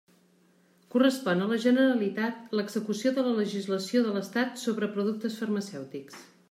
[0.95, 6.23] Correspon a la Generalitat l'execució de la legislació de l'Estat sobre productes farmacèutics.